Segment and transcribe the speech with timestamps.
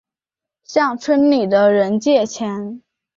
[0.63, 2.81] 向村里的人借钱